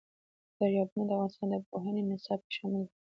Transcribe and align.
دریابونه 0.57 1.03
د 1.07 1.11
افغانستان 1.27 1.47
د 1.51 1.55
پوهنې 1.69 2.01
نصاب 2.09 2.39
کې 2.47 2.51
شامل 2.57 2.81
دي. 2.87 2.93